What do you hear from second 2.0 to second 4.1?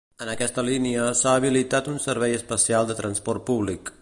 servei especial de transport públic.